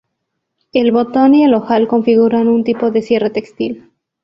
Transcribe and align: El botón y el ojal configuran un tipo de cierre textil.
El 0.73 0.91
botón 0.91 1.35
y 1.35 1.43
el 1.43 1.53
ojal 1.53 1.87
configuran 1.87 2.47
un 2.47 2.63
tipo 2.63 2.89
de 2.89 3.03
cierre 3.03 3.29
textil. 3.29 3.91